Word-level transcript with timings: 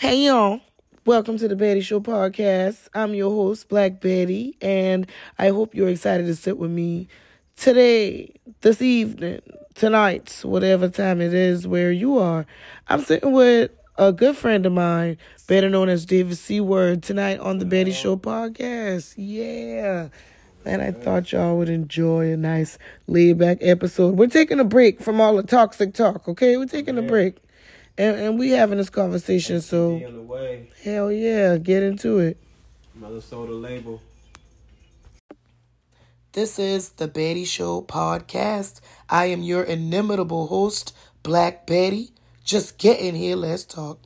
Hey 0.00 0.26
y'all, 0.26 0.60
welcome 1.06 1.38
to 1.38 1.48
the 1.48 1.56
Betty 1.56 1.80
Show 1.80 1.98
podcast. 1.98 2.88
I'm 2.94 3.14
your 3.14 3.32
host, 3.32 3.68
Black 3.68 4.00
Betty, 4.00 4.56
and 4.60 5.08
I 5.40 5.48
hope 5.48 5.74
you're 5.74 5.88
excited 5.88 6.26
to 6.26 6.36
sit 6.36 6.56
with 6.56 6.70
me 6.70 7.08
today, 7.56 8.32
this 8.60 8.80
evening, 8.80 9.40
tonight, 9.74 10.38
whatever 10.44 10.88
time 10.88 11.20
it 11.20 11.34
is 11.34 11.66
where 11.66 11.90
you 11.90 12.16
are. 12.16 12.46
I'm 12.86 13.00
sitting 13.00 13.32
with 13.32 13.72
a 13.96 14.12
good 14.12 14.36
friend 14.36 14.64
of 14.66 14.72
mine, 14.72 15.18
better 15.48 15.68
known 15.68 15.88
as 15.88 16.06
David 16.06 16.38
Seward, 16.38 17.02
tonight 17.02 17.40
on 17.40 17.58
the 17.58 17.64
Betty 17.64 17.90
Show 17.90 18.16
podcast. 18.16 19.14
Yeah. 19.16 20.10
And 20.64 20.80
I 20.80 20.92
thought 20.92 21.32
y'all 21.32 21.58
would 21.58 21.68
enjoy 21.68 22.30
a 22.30 22.36
nice 22.36 22.78
laid 23.08 23.38
back 23.38 23.58
episode. 23.62 24.16
We're 24.16 24.28
taking 24.28 24.60
a 24.60 24.64
break 24.64 25.00
from 25.00 25.20
all 25.20 25.34
the 25.34 25.42
toxic 25.42 25.92
talk, 25.92 26.28
okay? 26.28 26.56
We're 26.56 26.66
taking 26.66 26.98
a 26.98 27.02
break. 27.02 27.38
And 27.98 28.16
and 28.16 28.38
we 28.38 28.50
having 28.50 28.78
this 28.78 28.90
conversation, 28.90 29.60
so 29.60 29.94
on 29.94 30.14
the 30.14 30.22
way. 30.22 30.70
hell 30.84 31.10
yeah, 31.10 31.58
get 31.58 31.82
into 31.82 32.20
it. 32.20 32.38
Mother 32.94 33.20
Soda 33.20 33.52
label. 33.52 34.00
This 36.32 36.60
is 36.60 36.90
the 36.90 37.08
Betty 37.08 37.44
Show 37.44 37.82
podcast. 37.82 38.80
I 39.08 39.26
am 39.26 39.42
your 39.42 39.64
inimitable 39.64 40.46
host, 40.46 40.94
Black 41.24 41.66
Betty. 41.66 42.12
Just 42.44 42.78
get 42.78 43.00
in 43.00 43.16
here, 43.16 43.34
let's 43.34 43.64
talk. 43.64 43.98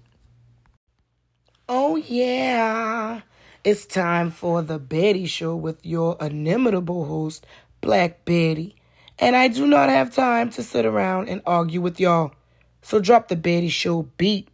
Oh, 1.69 1.97
yeah. 1.97 3.21
It's 3.65 3.85
time 3.85 4.31
for 4.31 4.63
the 4.63 4.79
Betty 4.79 5.27
Show 5.27 5.55
with 5.55 5.85
your 5.85 6.17
inimitable 6.19 7.05
host, 7.05 7.47
Black 7.83 8.25
Betty. 8.25 8.77
And 9.19 9.37
I 9.37 9.49
do 9.49 9.67
not 9.67 9.91
have 9.91 10.15
time 10.15 10.49
to 10.51 10.63
sit 10.63 10.87
around 10.87 11.29
and 11.29 11.43
argue 11.45 11.83
with 11.83 12.01
y'all. 12.01 12.33
So 12.83 13.01
drop 13.01 13.29
the 13.29 13.37
Betty 13.37 13.69
Show 13.69 14.03
beat. 14.19 14.49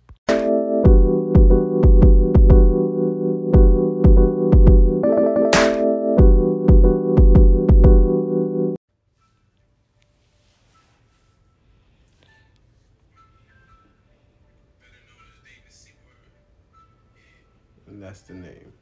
And 17.87 18.03
that's 18.03 18.21
the 18.21 18.35
name. 18.35 18.73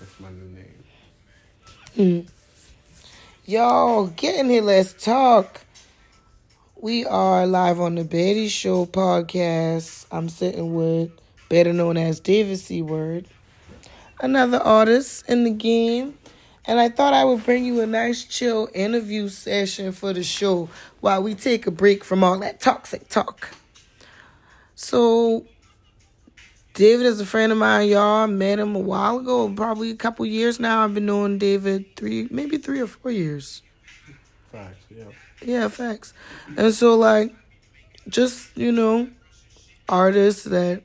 That's 0.00 0.18
my 0.18 0.30
new 0.30 0.48
name. 0.48 0.84
Hmm. 1.94 2.20
Yo, 3.44 4.06
get 4.16 4.40
in 4.40 4.48
here, 4.48 4.62
let's 4.62 4.94
talk. 4.94 5.60
We 6.82 7.06
are 7.06 7.46
live 7.46 7.78
on 7.78 7.94
the 7.94 8.02
Betty 8.02 8.48
Show 8.48 8.86
podcast. 8.86 10.04
I'm 10.10 10.28
sitting 10.28 10.74
with 10.74 11.12
better 11.48 11.72
known 11.72 11.96
as 11.96 12.18
David 12.18 12.58
Seward, 12.58 13.28
another 14.20 14.58
artist 14.58 15.24
in 15.28 15.44
the 15.44 15.52
game. 15.52 16.18
And 16.64 16.80
I 16.80 16.88
thought 16.88 17.14
I 17.14 17.22
would 17.22 17.44
bring 17.44 17.64
you 17.64 17.82
a 17.82 17.86
nice 17.86 18.24
chill 18.24 18.68
interview 18.74 19.28
session 19.28 19.92
for 19.92 20.12
the 20.12 20.24
show 20.24 20.68
while 20.98 21.22
we 21.22 21.36
take 21.36 21.68
a 21.68 21.70
break 21.70 22.02
from 22.02 22.24
all 22.24 22.40
that 22.40 22.58
toxic 22.58 23.08
talk. 23.08 23.54
So, 24.74 25.46
David 26.74 27.06
is 27.06 27.20
a 27.20 27.26
friend 27.26 27.52
of 27.52 27.58
mine, 27.58 27.90
y'all. 27.90 28.24
I 28.24 28.26
met 28.26 28.58
him 28.58 28.74
a 28.74 28.80
while 28.80 29.20
ago, 29.20 29.48
probably 29.54 29.92
a 29.92 29.94
couple 29.96 30.26
years 30.26 30.58
now. 30.58 30.82
I've 30.82 30.94
been 30.94 31.06
knowing 31.06 31.38
David 31.38 31.94
three, 31.94 32.26
maybe 32.28 32.58
three 32.58 32.80
or 32.80 32.88
four 32.88 33.12
years. 33.12 33.62
Facts, 34.50 34.84
yeah. 34.90 35.04
Yeah, 35.44 35.68
facts. 35.68 36.12
And 36.56 36.72
so, 36.72 36.96
like, 36.96 37.34
just, 38.08 38.56
you 38.56 38.72
know, 38.72 39.08
artists 39.88 40.44
that 40.44 40.82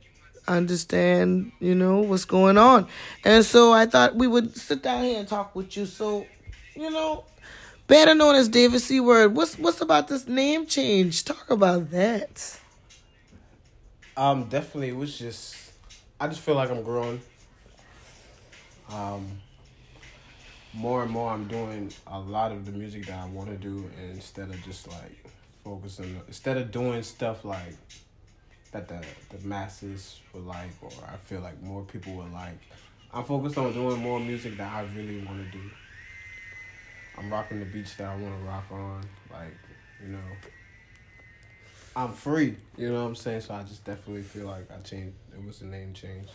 understand, 0.48 1.52
you 1.60 1.76
know, 1.76 2.00
what's 2.00 2.26
going 2.26 2.58
on. 2.58 2.88
And 3.24 3.44
so 3.44 3.74
I 3.74 3.86
thought 3.86 4.16
we 4.16 4.28
would 4.28 4.56
sit 4.56 4.82
down 4.82 5.04
here 5.04 5.20
and 5.20 5.28
talk 5.28 5.56
with 5.56 5.76
you. 5.76 5.86
So, 5.86 6.26
you 6.76 6.90
know, 6.90 7.26
better 7.88 8.16
known 8.16 8.36
as 8.36 8.50
David 8.50 8.80
Seward, 8.80 9.36
what's 9.36 9.58
what's 9.58 9.82
about 9.82 10.08
this 10.08 10.28
name 10.28 10.66
change? 10.66 11.26
Talk 11.26 11.50
about 11.50 11.92
that. 11.92 12.60
Um, 14.16 14.46
definitely 14.46 14.90
it 14.90 14.96
was 14.96 15.18
just 15.18 15.56
I 16.20 16.28
just 16.28 16.42
feel 16.42 16.56
like 16.56 16.72
I'm 16.72 16.84
growing. 16.84 17.22
Um 18.92 19.28
more 20.78 21.02
and 21.02 21.12
more 21.12 21.32
I'm 21.32 21.48
doing 21.48 21.92
a 22.06 22.20
lot 22.20 22.52
of 22.52 22.66
the 22.66 22.72
music 22.72 23.08
that 23.08 23.20
I 23.20 23.26
want 23.28 23.50
to 23.50 23.58
do 23.58 23.90
instead 24.12 24.50
of 24.50 24.62
just 24.64 24.88
like 24.88 25.26
focusing 25.64 26.22
instead 26.28 26.58
of 26.58 26.72
doing 26.72 27.02
stuff 27.02 27.44
like 27.44 27.74
that 28.72 28.88
the 28.88 29.02
the 29.36 29.48
masses 29.48 30.20
would 30.34 30.46
like 30.46 30.70
or 30.82 30.92
I 31.12 31.18
feel 31.18 31.42
like 31.42 31.62
more 31.64 31.82
people 31.84 32.14
would 32.14 32.32
like. 32.32 32.60
I'm 33.12 33.24
focused 33.24 33.58
on 33.58 33.74
doing 33.74 34.00
more 34.00 34.20
music 34.20 34.58
that 34.58 34.72
I 34.72 34.82
really 34.96 35.26
want 35.26 35.44
to 35.44 35.58
do. 35.58 35.64
I'm 37.18 37.32
rocking 37.32 37.60
the 37.60 37.66
beats 37.66 37.96
that 37.96 38.08
I 38.08 38.16
want 38.16 38.40
to 38.40 38.46
rock 38.46 38.66
on, 38.70 39.02
like 39.32 39.58
you 40.04 40.10
know. 40.10 40.20
I'm 41.96 42.14
free, 42.14 42.56
you 42.78 42.90
know 42.90 43.02
what 43.02 43.08
I'm 43.08 43.16
saying. 43.16 43.42
So 43.42 43.56
I 43.56 43.64
just 43.64 43.84
definitely 43.84 44.22
feel 44.22 44.46
like 44.46 44.70
I 44.70 44.80
changed. 44.82 45.16
It 45.34 45.44
was 45.44 45.62
a 45.62 45.66
name 45.66 45.94
change. 45.94 46.30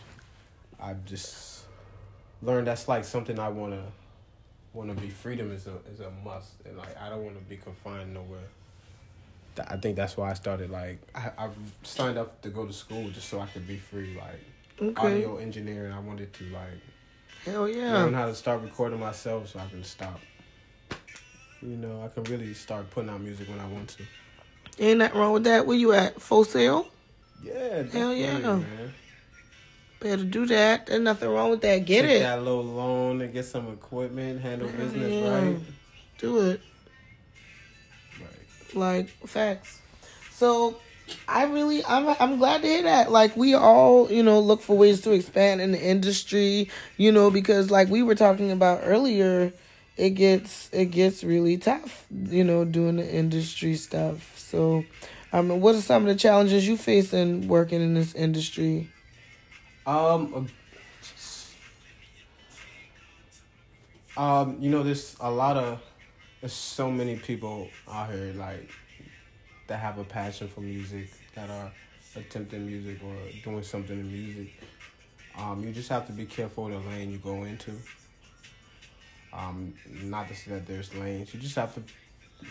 I 0.81 0.95
just 1.05 1.63
learned 2.41 2.67
that's 2.67 2.89
like 2.89 3.05
something 3.05 3.39
I 3.39 3.47
wanna 4.73 4.89
wanna 4.89 5.01
be. 5.01 5.09
Freedom 5.09 5.51
is 5.51 5.67
a 5.67 5.77
is 5.91 5.99
a 5.99 6.11
must, 6.23 6.51
and 6.65 6.77
like 6.77 6.99
I 7.01 7.09
don't 7.09 7.23
want 7.23 7.37
to 7.37 7.43
be 7.43 7.57
confined 7.57 8.13
nowhere. 8.13 8.47
I 9.69 9.77
think 9.77 9.95
that's 9.95 10.17
why 10.17 10.31
I 10.31 10.33
started 10.33 10.69
like 10.71 10.99
I 11.13 11.29
I 11.37 11.49
signed 11.83 12.17
up 12.17 12.41
to 12.41 12.49
go 12.49 12.65
to 12.65 12.73
school 12.73 13.09
just 13.09 13.29
so 13.29 13.39
I 13.39 13.45
could 13.47 13.67
be 13.67 13.77
free, 13.77 14.15
like 14.17 14.39
Okay. 14.81 15.07
audio 15.15 15.37
engineering. 15.37 15.93
I 15.93 15.99
wanted 15.99 16.33
to 16.33 16.43
like 16.45 16.81
Hell 17.45 17.69
yeah. 17.69 17.93
learn 17.93 18.13
how 18.13 18.25
to 18.25 18.35
start 18.35 18.61
recording 18.61 18.99
myself 18.99 19.49
so 19.49 19.59
I 19.59 19.67
can 19.67 19.83
stop. 19.83 20.19
You 21.61 21.77
know, 21.77 22.03
I 22.03 22.07
can 22.09 22.23
really 22.25 22.53
start 22.53 22.89
putting 22.89 23.09
out 23.09 23.21
music 23.21 23.47
when 23.47 23.59
I 23.59 23.67
want 23.67 23.89
to. 23.89 24.03
Ain't 24.79 24.97
nothing 24.99 25.17
wrong 25.19 25.33
with 25.33 25.43
that. 25.45 25.65
Where 25.67 25.77
you 25.77 25.93
at? 25.93 26.19
Full 26.19 26.43
Sail? 26.43 26.87
Yeah, 27.43 27.83
Hell 27.83 28.13
yeah. 28.13 28.39
man. 28.39 28.93
Better 30.03 30.25
do 30.25 30.45
that. 30.47 30.87
There's 30.87 30.99
nothing 31.01 31.29
wrong 31.29 31.49
with 31.49 31.61
that. 31.61 31.85
Get 31.85 32.01
Take 32.01 32.17
it. 32.17 32.19
that 32.23 32.39
little 32.43 32.61
loan 32.63 33.21
and 33.21 33.31
get 33.31 33.45
some 33.45 33.71
equipment, 33.71 34.41
handle 34.41 34.67
business 34.67 35.13
Yeah. 35.13 35.45
right. 35.47 35.57
Do 36.17 36.39
it. 36.49 36.61
Right. 38.19 38.75
like 38.75 39.07
facts 39.27 39.79
so 40.31 40.77
i 41.27 41.43
really 41.45 41.83
i'm 41.85 42.07
i'm 42.19 42.37
glad 42.37 42.61
to 42.61 42.67
hear 42.67 42.83
that 42.83 43.11
like 43.11 43.35
we 43.37 43.53
all 43.53 44.11
you 44.11 44.23
know 44.23 44.39
look 44.39 44.61
for 44.61 44.77
ways 44.77 45.01
to 45.01 45.11
expand 45.11 45.61
in 45.61 45.71
the 45.73 45.81
industry 45.81 46.69
you 46.97 47.11
know 47.11 47.29
because 47.29 47.69
like 47.71 47.87
we 47.89 48.01
were 48.03 48.15
talking 48.15 48.51
about 48.51 48.79
earlier 48.83 49.51
it 49.97 50.11
gets 50.11 50.69
it 50.71 50.85
gets 50.85 51.23
really 51.23 51.57
tough 51.57 52.05
you 52.29 52.43
know 52.43 52.63
doing 52.65 52.95
the 52.95 53.13
industry 53.13 53.75
stuff 53.75 54.37
so 54.39 54.83
um 55.33 55.49
what 55.61 55.75
are 55.75 55.81
some 55.81 56.03
of 56.03 56.07
the 56.07 56.15
challenges 56.15 56.67
you 56.67 56.77
face 56.77 57.13
in 57.13 57.47
working 57.47 57.81
in 57.81 57.93
this 57.93 58.15
industry 58.15 58.89
Um. 59.85 60.47
uh, 64.17 64.21
Um. 64.21 64.57
You 64.61 64.69
know, 64.69 64.83
there's 64.83 65.15
a 65.19 65.29
lot 65.29 65.57
of 65.57 65.81
there's 66.39 66.53
so 66.53 66.91
many 66.91 67.15
people 67.15 67.69
out 67.89 68.11
here 68.11 68.33
like 68.35 68.69
that 69.67 69.79
have 69.79 69.97
a 69.97 70.03
passion 70.03 70.47
for 70.47 70.61
music 70.61 71.09
that 71.35 71.49
are 71.49 71.71
attempting 72.15 72.65
music 72.65 72.99
or 73.03 73.15
doing 73.43 73.63
something 73.63 73.99
in 73.99 74.11
music. 74.11 74.53
Um, 75.37 75.63
you 75.63 75.71
just 75.71 75.89
have 75.89 76.05
to 76.07 76.13
be 76.13 76.25
careful 76.25 76.67
the 76.67 76.77
lane 76.77 77.11
you 77.11 77.17
go 77.17 77.43
into. 77.43 77.71
Um, 79.33 79.73
not 80.03 80.27
to 80.27 80.35
say 80.35 80.51
that 80.51 80.67
there's 80.67 80.93
lanes. 80.93 81.33
You 81.33 81.39
just 81.39 81.55
have 81.55 81.73
to 81.75 81.81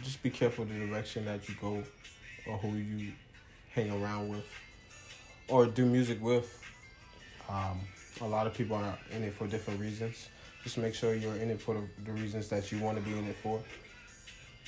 just 0.02 0.22
be 0.22 0.30
careful 0.30 0.64
the 0.64 0.74
direction 0.74 1.24
that 1.26 1.48
you 1.48 1.54
go 1.60 1.82
or 2.48 2.58
who 2.58 2.72
you 2.76 3.12
hang 3.70 3.90
around 3.90 4.30
with 4.30 4.46
or 5.48 5.66
do 5.66 5.86
music 5.86 6.20
with. 6.22 6.61
Um, 7.48 7.80
a 8.20 8.26
lot 8.26 8.46
of 8.46 8.54
people 8.54 8.76
are 8.76 8.98
in 9.10 9.22
it 9.22 9.34
for 9.34 9.46
different 9.46 9.80
reasons. 9.80 10.28
Just 10.62 10.78
make 10.78 10.94
sure 10.94 11.14
you're 11.14 11.34
in 11.36 11.50
it 11.50 11.60
for 11.60 11.74
the, 11.74 11.82
the 12.04 12.12
reasons 12.12 12.48
that 12.48 12.70
you 12.70 12.78
want 12.78 12.96
to 12.96 13.02
be 13.02 13.16
in 13.16 13.26
it 13.26 13.36
for. 13.42 13.60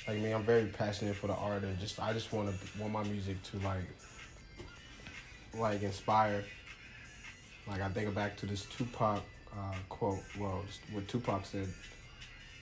Like 0.07 0.19
me, 0.19 0.31
I'm 0.31 0.43
very 0.43 0.65
passionate 0.65 1.15
for 1.15 1.27
the 1.27 1.33
art, 1.35 1.63
and 1.63 1.79
just 1.79 1.99
I 1.99 2.13
just 2.13 2.31
want 2.31 2.49
to 2.49 2.81
want 2.81 2.93
my 2.93 3.03
music 3.03 3.41
to 3.43 3.57
like, 3.59 3.87
like 5.53 5.81
inspire. 5.81 6.43
Like 7.67 7.81
I 7.81 7.89
think 7.89 8.13
back 8.13 8.37
to 8.37 8.45
this 8.45 8.65
Tupac 8.65 9.23
uh, 9.51 9.75
quote. 9.89 10.19
Well, 10.37 10.63
what 10.91 11.07
Tupac 11.07 11.45
said, 11.45 11.67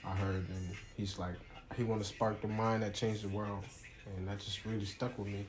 I 0.06 0.16
heard, 0.16 0.48
and 0.48 0.70
he's 0.96 1.18
like, 1.18 1.36
he 1.76 1.84
want 1.84 2.02
to 2.02 2.08
spark 2.08 2.42
the 2.42 2.48
mind 2.48 2.84
that 2.84 2.94
changed 2.94 3.24
the 3.24 3.30
world, 3.30 3.66
and 4.16 4.28
that 4.28 4.40
just 4.40 4.64
really 4.66 4.86
stuck 4.86 5.18
with 5.18 5.28
me. 5.28 5.46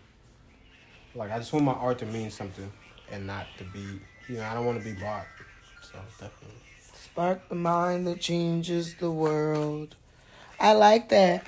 Like 1.14 1.30
I 1.30 1.38
just 1.38 1.52
want 1.52 1.64
my 1.64 1.72
art 1.72 1.98
to 1.98 2.06
mean 2.06 2.30
something, 2.30 2.70
and 3.12 3.26
not 3.26 3.46
to 3.58 3.64
be, 3.64 4.00
you 4.28 4.36
know, 4.36 4.44
I 4.44 4.54
don't 4.54 4.64
want 4.66 4.78
to 4.78 4.84
be 4.84 4.98
bought. 4.98 5.26
So 5.82 5.98
definitely. 6.20 6.58
Spark 6.94 7.48
the 7.48 7.54
mind 7.54 8.06
that 8.06 8.20
changes 8.20 8.94
the 8.96 9.10
world. 9.10 9.94
I 10.58 10.72
like 10.72 11.08
that. 11.10 11.46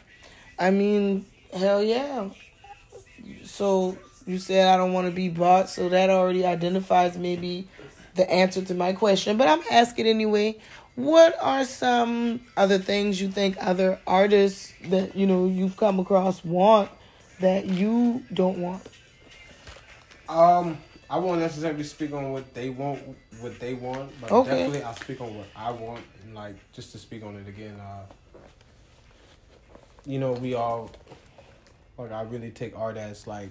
I 0.59 0.71
mean, 0.71 1.27
hell 1.53 1.83
yeah. 1.83 2.31
So 3.45 3.99
You 4.27 4.39
said 4.41 4.67
I 4.67 4.77
don't 4.77 4.93
want 4.93 5.07
to 5.07 5.13
be 5.13 5.29
bought, 5.29 5.69
so 5.69 5.89
that 5.89 6.11
already 6.11 6.45
identifies 6.45 7.17
maybe 7.17 7.69
the 8.17 8.29
answer 8.29 8.61
to 8.65 8.75
my 8.75 8.93
question. 8.93 9.37
But 9.37 9.47
I'm 9.49 9.63
asking 9.71 10.07
anyway. 10.07 10.59
What 10.97 11.37
are 11.43 11.65
some 11.67 12.41
other 12.57 12.79
things 12.79 13.21
you 13.21 13.31
think 13.31 13.57
other 13.61 14.01
artists 14.07 14.73
that 14.87 15.15
you 15.15 15.27
know 15.27 15.47
you've 15.47 15.77
come 15.77 16.01
across 16.01 16.43
want 16.43 16.91
that 17.41 17.67
you 17.67 18.25
don't 18.33 18.59
want? 18.59 18.83
Um, 20.29 20.79
I 21.09 21.19
won't 21.19 21.41
necessarily 21.41 21.85
speak 21.85 22.13
on 22.13 22.33
what 22.33 22.53
they 22.53 22.69
want, 22.69 23.01
what 23.41 23.61
they 23.61 23.75
want, 23.75 24.21
but 24.21 24.33
Okay. 24.33 24.51
definitely 24.51 24.83
I'll 24.83 24.93
speak 24.95 25.21
on 25.21 25.37
what 25.37 25.47
I 25.55 25.71
want, 25.71 26.05
and 26.25 26.35
like 26.35 26.55
just 26.73 26.93
to 26.93 26.99
speak 26.99 27.23
on 27.23 27.37
it 27.37 27.49
again. 27.49 27.79
Uh, 27.81 28.03
you 30.05 30.19
know, 30.19 30.33
we 30.33 30.55
all 30.55 30.91
like 31.97 32.13
I 32.13 32.23
really 32.23 32.51
take 32.51 32.77
art 32.77 32.97
as 32.97 33.27
like 33.27 33.51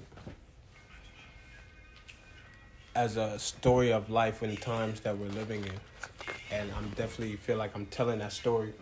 as 2.96 3.18
a 3.18 3.38
story 3.40 3.92
of 3.92 4.10
life 4.10 4.42
and 4.42 4.60
times 4.62 5.02
that 5.02 5.18
we're 5.18 5.30
living 5.30 5.64
in, 5.64 5.80
and 6.52 6.72
I'm 6.78 6.90
definitely 6.90 7.38
feel 7.38 7.58
like 7.58 7.74
I'm 7.76 7.86
telling 7.86 8.20
that 8.20 8.34
story 8.34 8.74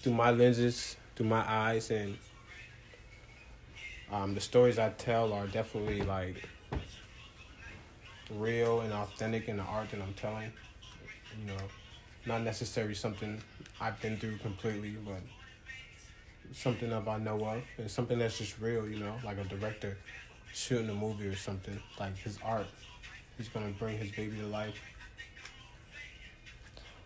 through 0.00 0.14
my 0.14 0.30
lenses, 0.30 0.96
through 1.16 1.26
my 1.26 1.44
eyes, 1.48 1.90
and 1.90 2.16
um, 4.12 4.34
the 4.34 4.40
stories 4.40 4.78
I 4.78 4.90
tell 4.90 5.32
are 5.32 5.46
definitely 5.46 6.02
like 6.02 6.36
real 8.38 8.80
and 8.80 8.92
authentic 8.92 9.48
in 9.48 9.56
the 9.56 9.62
art 9.62 9.90
that 9.90 10.00
I'm 10.00 10.14
telling. 10.14 10.52
You 11.40 11.46
know, 11.46 11.62
not 12.26 12.42
necessarily 12.42 12.94
something 12.94 13.40
I've 13.80 14.00
been 14.00 14.16
through 14.16 14.38
completely, 14.38 14.96
but 15.04 15.20
something 16.52 16.90
that 16.90 17.08
I 17.08 17.18
know 17.18 17.36
of 17.44 17.62
and 17.78 17.90
something 17.90 18.18
that's 18.18 18.38
just 18.38 18.58
real. 18.60 18.88
You 18.88 19.00
know, 19.00 19.14
like 19.24 19.38
a 19.38 19.44
director 19.44 19.96
shooting 20.52 20.90
a 20.90 20.94
movie 20.94 21.26
or 21.26 21.36
something. 21.36 21.80
Like 21.98 22.16
his 22.16 22.38
art, 22.44 22.66
he's 23.36 23.48
gonna 23.48 23.70
bring 23.78 23.98
his 23.98 24.10
baby 24.10 24.36
to 24.38 24.46
life. 24.46 24.78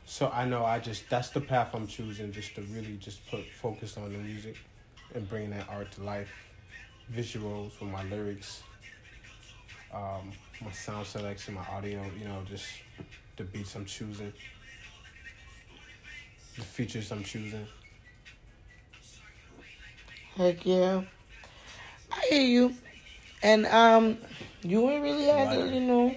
So 0.04 0.30
I 0.32 0.44
know 0.44 0.64
I 0.64 0.78
just 0.78 1.08
that's 1.10 1.30
the 1.30 1.40
path 1.40 1.74
I'm 1.74 1.86
choosing, 1.86 2.32
just 2.32 2.54
to 2.54 2.62
really 2.62 2.96
just 2.96 3.26
put 3.28 3.44
focus 3.60 3.96
on 3.96 4.12
the 4.12 4.18
music 4.18 4.56
and 5.14 5.28
bringing 5.28 5.50
that 5.50 5.68
art 5.68 5.92
to 5.92 6.02
life, 6.02 6.30
visuals 7.12 7.78
with 7.80 7.90
my 7.90 8.02
lyrics 8.04 8.62
um, 9.92 10.32
my 10.62 10.70
sound 10.72 11.06
selection, 11.06 11.54
my 11.54 11.64
audio, 11.70 12.02
you 12.18 12.26
know, 12.26 12.42
just 12.48 12.66
the 13.36 13.44
beats 13.44 13.74
I'm 13.74 13.84
choosing, 13.84 14.32
the 16.56 16.62
features 16.62 17.10
I'm 17.12 17.22
choosing. 17.22 17.66
Heck 20.36 20.66
yeah. 20.66 21.02
I 22.12 22.26
hear 22.28 22.42
you. 22.42 22.74
And 23.42 23.66
um 23.66 24.18
you 24.62 24.88
ain't 24.90 25.02
really 25.02 25.26
had 25.26 25.50
to, 25.52 25.74
you 25.74 25.80
know, 25.80 26.16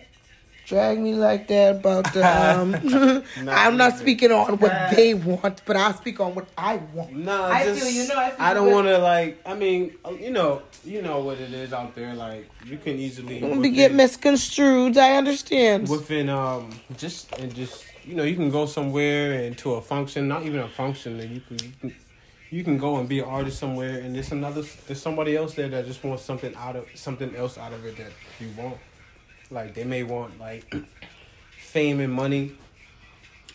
drag 0.69 0.99
me 0.99 1.15
like 1.15 1.47
that 1.47 1.77
about 1.77 2.13
the 2.13 2.23
um 2.23 3.23
I'm 3.49 3.75
not 3.75 3.97
speaking 3.97 4.31
on 4.31 4.57
what 4.57 4.95
they 4.95 5.13
want, 5.15 5.61
but 5.65 5.75
I'll 5.75 5.93
speak 5.93 6.19
on 6.19 6.35
what 6.35 6.47
I 6.57 6.77
want. 6.93 7.15
No, 7.15 7.43
I 7.43 7.65
just, 7.65 7.81
feel 7.81 7.91
you, 7.91 8.07
no, 8.07 8.15
I 8.17 8.29
feel 8.29 8.45
I 8.45 8.53
don't 8.53 8.71
want 8.71 8.87
to 8.87 8.99
like. 8.99 9.41
I 9.45 9.55
mean, 9.55 9.95
uh, 10.05 10.11
you 10.11 10.29
know, 10.29 10.61
you 10.85 11.01
know 11.01 11.19
what 11.21 11.39
it 11.39 11.51
is 11.53 11.73
out 11.73 11.95
there. 11.95 12.13
Like 12.13 12.49
you 12.65 12.77
can 12.77 12.97
easily 12.97 13.39
Don't 13.39 13.61
get 13.73 13.93
misconstrued. 13.93 14.97
I 14.97 15.17
understand. 15.17 15.89
within 15.89 16.29
um 16.29 16.69
just 16.97 17.33
and 17.39 17.53
just 17.53 17.85
you 18.05 18.15
know 18.15 18.23
you 18.23 18.35
can 18.35 18.51
go 18.51 18.65
somewhere 18.67 19.43
and 19.43 19.57
to 19.57 19.73
a 19.73 19.81
function, 19.81 20.27
not 20.27 20.43
even 20.45 20.59
a 20.59 20.69
function, 20.69 21.19
and 21.19 21.31
you 21.31 21.41
can 21.41 21.57
you 21.65 21.73
can 21.81 21.95
you 22.51 22.63
can 22.63 22.77
go 22.77 22.97
and 22.97 23.09
be 23.09 23.19
an 23.19 23.25
artist 23.25 23.57
somewhere, 23.59 23.99
and 23.99 24.15
there's 24.15 24.31
another 24.31 24.63
there's 24.85 25.01
somebody 25.01 25.35
else 25.35 25.55
there 25.55 25.69
that 25.69 25.85
just 25.87 26.03
wants 26.03 26.23
something 26.23 26.53
out 26.55 26.75
of 26.75 26.85
something 26.93 27.35
else 27.35 27.57
out 27.57 27.73
of 27.73 27.83
it 27.85 27.97
that 27.97 28.11
you 28.39 28.49
want. 28.55 28.77
Like 29.51 29.73
they 29.73 29.83
may 29.83 30.03
want 30.03 30.39
like 30.39 30.73
fame 31.57 31.99
and 31.99 32.13
money, 32.13 32.53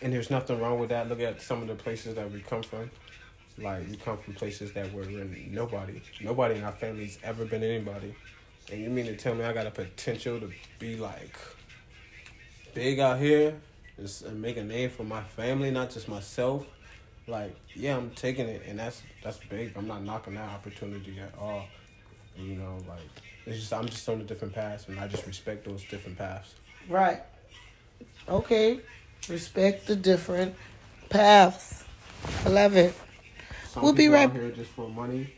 and 0.01 0.11
there's 0.13 0.29
nothing 0.29 0.59
wrong 0.59 0.79
with 0.79 0.89
that. 0.89 1.09
Look 1.09 1.21
at 1.21 1.41
some 1.41 1.61
of 1.61 1.67
the 1.67 1.75
places 1.75 2.15
that 2.15 2.31
we 2.31 2.41
come 2.41 2.63
from. 2.63 2.89
Like 3.57 3.87
we 3.89 3.95
come 3.95 4.17
from 4.17 4.33
places 4.33 4.73
that 4.73 4.91
were 4.93 5.03
really 5.03 5.47
nobody. 5.49 6.01
Nobody 6.21 6.55
in 6.55 6.63
our 6.63 6.73
family's 6.73 7.17
ever 7.23 7.45
been 7.45 7.63
anybody. 7.63 8.15
And 8.71 8.81
you 8.81 8.89
mean 8.89 9.05
to 9.05 9.15
tell 9.15 9.35
me 9.35 9.45
I 9.45 9.53
got 9.53 9.67
a 9.67 9.71
potential 9.71 10.39
to 10.39 10.51
be 10.79 10.97
like 10.97 11.37
big 12.73 12.99
out 12.99 13.19
here 13.19 13.55
and 13.97 14.41
make 14.41 14.57
a 14.57 14.63
name 14.63 14.89
for 14.89 15.03
my 15.03 15.21
family, 15.21 15.71
not 15.71 15.89
just 15.89 16.07
myself? 16.09 16.65
Like, 17.27 17.55
yeah, 17.73 17.97
I'm 17.97 18.11
taking 18.11 18.47
it, 18.47 18.63
and 18.67 18.77
that's 18.77 19.01
that's 19.23 19.39
big. 19.49 19.73
I'm 19.75 19.87
not 19.87 20.03
knocking 20.03 20.35
that 20.35 20.49
opportunity 20.49 21.19
at 21.19 21.33
all. 21.39 21.65
And, 22.37 22.47
you 22.47 22.55
know, 22.55 22.77
like 22.87 22.99
it's 23.45 23.59
just 23.59 23.73
I'm 23.73 23.87
just 23.87 24.07
on 24.09 24.21
a 24.21 24.23
different 24.23 24.53
path, 24.53 24.87
and 24.89 24.99
I 24.99 25.07
just 25.07 25.25
respect 25.25 25.65
those 25.65 25.83
different 25.85 26.17
paths. 26.17 26.55
Right. 26.89 27.21
Okay. 28.27 28.79
Respect 29.29 29.87
the 29.87 29.95
different 29.95 30.55
paths. 31.09 31.83
I 32.45 32.49
love 32.49 32.75
it. 32.75 32.93
Some 33.69 33.83
We'll 33.83 33.93
be 33.93 34.07
right- 34.07 34.31
here 34.31 34.51
just 34.51 34.71
for 34.71 34.89
money. 34.89 35.33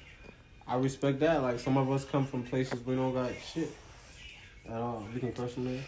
I 0.67 0.75
respect 0.75 1.19
that. 1.21 1.41
Like 1.41 1.59
some 1.59 1.77
of 1.77 1.89
us 1.91 2.03
come 2.05 2.25
from 2.25 2.43
places 2.43 2.85
we 2.85 2.95
don't 2.95 3.13
got 3.13 3.31
shit 3.53 3.71
at 4.67 4.75
all. 4.75 5.07
We 5.13 5.19
can 5.21 5.31
curse 5.31 5.53
them 5.55 5.65
there. 5.65 5.83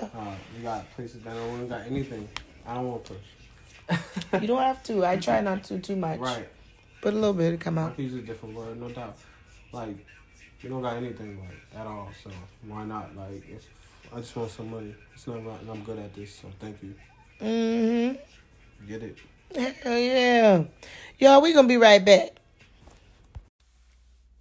Yeah. 0.00 0.08
Uh, 0.16 0.34
we 0.56 0.62
got 0.62 0.88
places 0.94 1.22
that 1.22 1.34
don't 1.34 1.68
got 1.68 1.82
anything. 1.86 2.28
I 2.66 2.74
don't 2.74 2.88
want 2.88 3.04
to 3.06 3.14
curse. 3.14 4.40
You 4.40 4.46
don't 4.48 4.62
have 4.62 4.82
to. 4.84 5.04
I 5.04 5.16
try 5.16 5.40
not 5.40 5.64
to 5.64 5.78
too 5.80 5.96
much. 5.96 6.20
Right. 6.20 6.48
But 7.02 7.12
a 7.14 7.16
little 7.16 7.32
bit 7.34 7.50
to 7.50 7.56
come 7.56 7.78
out. 7.78 7.96
can 7.96 8.04
use 8.04 8.14
a 8.14 8.20
different 8.20 8.54
word, 8.54 8.80
no 8.80 8.88
doubt. 8.88 9.16
Like, 9.72 10.06
we 10.62 10.68
don't 10.68 10.82
got 10.82 10.96
anything 10.96 11.40
like 11.40 11.80
at 11.80 11.86
all, 11.86 12.10
so 12.22 12.30
why 12.66 12.84
not? 12.84 13.16
Like, 13.16 13.42
if 13.48 13.66
I 14.14 14.20
just 14.20 14.36
want 14.36 14.50
some 14.50 14.70
money. 14.70 14.94
It's 15.14 15.26
not 15.26 15.44
right, 15.46 15.60
and 15.60 15.70
I'm 15.70 15.82
good 15.84 15.98
at 15.98 16.14
this, 16.14 16.34
so 16.34 16.48
thank 16.60 16.82
you. 16.82 16.94
Mm-hmm. 17.40 18.86
Get 18.86 19.02
it? 19.02 19.16
Hell 19.82 19.98
yeah. 19.98 20.64
Y'all, 21.18 21.40
we 21.40 21.54
gonna 21.54 21.68
be 21.68 21.78
right 21.78 22.04
back. 22.04 22.30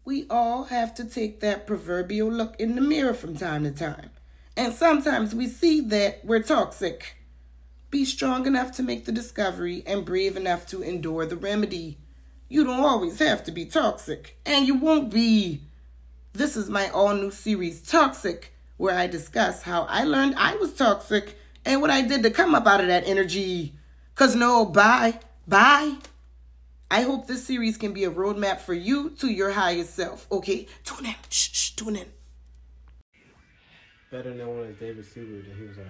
We 0.04 0.26
all 0.30 0.66
have 0.66 0.94
to 0.96 1.06
take 1.06 1.40
that 1.40 1.66
proverbial 1.66 2.30
look 2.30 2.60
in 2.60 2.76
the 2.76 2.82
mirror 2.82 3.14
from 3.14 3.38
time 3.38 3.64
to 3.64 3.72
time. 3.72 4.10
And 4.58 4.74
sometimes 4.74 5.34
we 5.34 5.48
see 5.48 5.80
that 5.82 6.26
we're 6.26 6.44
toxic. 6.44 7.16
Be 7.90 8.04
strong 8.04 8.46
enough 8.46 8.72
to 8.74 8.84
make 8.84 9.06
the 9.06 9.12
discovery 9.12 9.84
and 9.86 10.06
brave 10.06 10.36
enough 10.36 10.68
to 10.68 10.82
endure 10.82 11.26
the 11.26 11.38
remedy. 11.38 11.98
You 12.52 12.66
don't 12.66 12.82
always 12.82 13.18
have 13.20 13.46
to 13.46 13.52
be 13.54 13.64
toxic, 13.64 14.38
and 14.46 14.68
you 14.68 14.76
won't 14.76 15.10
be. 15.10 15.62
This 16.34 16.58
is 16.58 16.70
my 16.70 16.90
all 16.90 17.16
new 17.16 17.32
series, 17.32 17.82
Toxic, 17.82 18.54
where 18.76 18.94
I 18.94 19.08
discuss 19.08 19.64
how 19.64 19.84
I 19.84 20.04
learned 20.04 20.36
I 20.36 20.56
was 20.56 20.74
toxic 20.74 21.38
and 21.64 21.80
what 21.80 21.90
I 21.90 22.02
did 22.02 22.24
to 22.24 22.30
come 22.30 22.54
up 22.54 22.68
out 22.68 22.82
of 22.82 22.88
that 22.88 23.08
energy. 23.08 23.76
Cause 24.16 24.36
no, 24.36 24.66
bye, 24.66 25.18
bye. 25.48 25.96
I 26.92 27.04
hope 27.04 27.26
this 27.26 27.46
series 27.46 27.78
can 27.78 27.94
be 27.94 28.04
a 28.04 28.12
roadmap 28.12 28.60
for 28.60 28.74
you 28.74 29.12
to 29.20 29.30
your 29.30 29.52
highest 29.52 29.96
self. 29.96 30.30
Okay, 30.30 30.68
tune 30.84 31.06
in. 31.06 31.16
Shh, 31.30 31.52
shh, 31.54 31.70
tune 31.72 31.96
in. 31.96 32.08
Better 34.12 34.32
known 34.32 34.68
as 34.68 34.76
David 34.76 35.06
Seward, 35.06 35.46
and 35.46 35.58
he 35.58 35.68
was 35.70 35.78
like, 35.78 35.88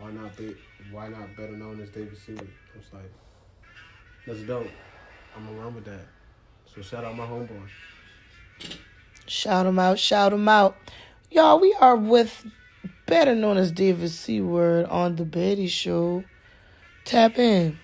why 0.00 0.10
not 0.10 0.36
be? 0.36 0.56
Why 0.90 1.06
not 1.06 1.36
better 1.36 1.52
known 1.52 1.80
as 1.80 1.90
David 1.90 2.18
Seward? 2.18 2.48
I 2.74 2.76
was 2.76 2.92
like, 2.92 3.12
that's 4.26 4.40
dope. 4.40 4.66
I'm 5.36 5.46
gonna 5.46 5.60
run 5.60 5.74
with 5.74 5.84
that. 5.84 6.06
So 6.74 6.82
shout 6.82 7.04
out 7.04 7.16
my 7.16 7.26
homeboy. 7.26 7.68
Shout 9.26 9.66
him 9.66 9.78
out, 9.78 9.98
shout 9.98 10.32
him 10.32 10.48
out. 10.48 10.76
Y'all, 11.30 11.60
we 11.60 11.74
are 11.80 11.96
with 11.96 12.46
better 13.06 13.34
known 13.34 13.56
as 13.56 13.72
David 13.72 14.10
Seward 14.10 14.86
on 14.86 15.16
the 15.16 15.24
Betty 15.24 15.68
Show. 15.68 16.24
Tap 17.04 17.38
in. 17.38 17.78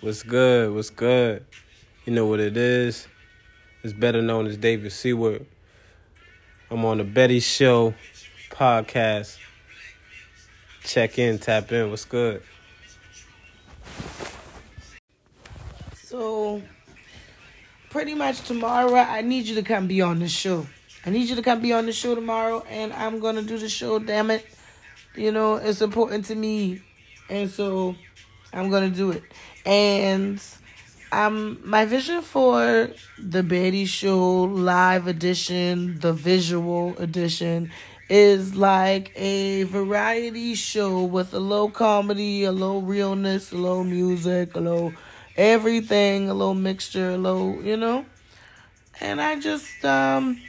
What's 0.00 0.22
good? 0.22 0.74
What's 0.74 0.90
good? 0.90 1.44
You 2.04 2.12
know 2.12 2.26
what 2.26 2.40
it 2.40 2.56
is. 2.56 3.08
It's 3.82 3.92
better 3.92 4.22
known 4.22 4.46
as 4.46 4.56
David 4.56 4.92
Seward. 4.92 5.46
I'm 6.70 6.84
on 6.84 6.98
the 6.98 7.04
Betty 7.04 7.40
Show 7.40 7.94
podcast. 8.50 9.38
Check 10.82 11.18
in, 11.18 11.38
tap 11.38 11.70
in. 11.72 11.90
What's 11.90 12.04
good? 12.04 12.42
So, 16.16 16.62
pretty 17.90 18.14
much 18.14 18.40
tomorrow, 18.40 18.94
I 18.94 19.20
need 19.20 19.44
you 19.44 19.54
to 19.56 19.62
come 19.62 19.86
be 19.86 20.00
on 20.00 20.18
the 20.18 20.28
show. 20.28 20.66
I 21.04 21.10
need 21.10 21.28
you 21.28 21.36
to 21.36 21.42
come 21.42 21.60
be 21.60 21.74
on 21.74 21.84
the 21.84 21.92
show 21.92 22.14
tomorrow, 22.14 22.64
and 22.70 22.90
I'm 22.94 23.20
gonna 23.20 23.42
do 23.42 23.58
the 23.58 23.68
show. 23.68 23.98
Damn 23.98 24.30
it, 24.30 24.46
you 25.14 25.30
know 25.30 25.56
it's 25.56 25.82
important 25.82 26.24
to 26.26 26.34
me, 26.34 26.80
and 27.28 27.50
so 27.50 27.96
I'm 28.50 28.70
gonna 28.70 28.88
do 28.88 29.10
it. 29.10 29.24
And 29.66 30.42
um, 31.12 31.60
my 31.62 31.84
vision 31.84 32.22
for 32.22 32.88
the 33.18 33.42
Betty 33.42 33.84
Show 33.84 34.44
live 34.44 35.08
edition, 35.08 36.00
the 36.00 36.14
visual 36.14 36.96
edition, 36.96 37.70
is 38.08 38.56
like 38.56 39.12
a 39.16 39.64
variety 39.64 40.54
show 40.54 41.04
with 41.04 41.34
a 41.34 41.40
little 41.40 41.70
comedy, 41.70 42.44
a 42.44 42.52
little 42.52 42.80
realness, 42.80 43.52
a 43.52 43.56
little 43.56 43.84
music, 43.84 44.56
a 44.56 44.60
little 44.60 44.94
everything, 45.36 46.28
a 46.28 46.34
little 46.34 46.54
mixture, 46.54 47.10
a 47.10 47.18
little, 47.18 47.62
you 47.62 47.76
know. 47.76 48.04
And 49.00 49.20
I 49.20 49.38
just 49.38 49.84
um 49.84 50.40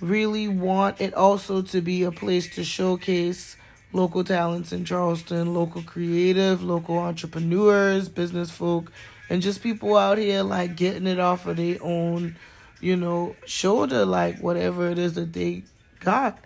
really 0.00 0.48
want 0.48 1.00
it 1.00 1.14
also 1.14 1.62
to 1.62 1.80
be 1.80 2.02
a 2.02 2.12
place 2.12 2.54
to 2.54 2.64
showcase 2.64 3.56
local 3.92 4.24
talents 4.24 4.72
in 4.72 4.84
Charleston, 4.84 5.54
local 5.54 5.82
creative, 5.82 6.62
local 6.62 6.98
entrepreneurs, 6.98 8.08
business 8.08 8.50
folk, 8.50 8.92
and 9.30 9.42
just 9.42 9.62
people 9.62 9.96
out 9.96 10.18
here 10.18 10.42
like 10.42 10.76
getting 10.76 11.06
it 11.06 11.18
off 11.18 11.46
of 11.46 11.56
their 11.56 11.78
own, 11.80 12.36
you 12.80 12.96
know, 12.96 13.34
shoulder, 13.46 14.04
like 14.04 14.38
whatever 14.40 14.90
it 14.90 14.98
is 14.98 15.14
that 15.14 15.32
they 15.32 15.64
got. 16.00 16.38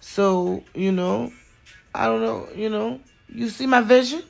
So, 0.00 0.64
you 0.74 0.92
know, 0.92 1.32
I 1.94 2.06
don't 2.06 2.20
know, 2.20 2.48
you 2.54 2.68
know, 2.68 3.00
you 3.28 3.48
see 3.48 3.66
my 3.66 3.80
vision? 3.80 4.22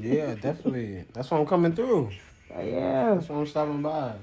Yeah, 0.00 0.34
definitely. 0.34 1.04
That's 1.12 1.30
why 1.30 1.38
I'm 1.38 1.46
coming 1.46 1.74
through. 1.74 2.10
Yeah. 2.50 3.14
That's 3.14 3.28
why 3.28 3.36
I'm 3.36 3.46
stopping 3.46 3.82
by. 3.82 4.14